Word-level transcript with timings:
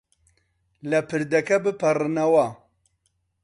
لە 0.89 0.99
پردەکە 1.09 1.57
بپەڕنەوە. 1.63 2.47